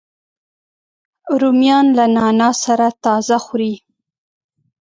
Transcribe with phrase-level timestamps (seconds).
[1.39, 3.73] رومیان له نعناع سره تازه خوري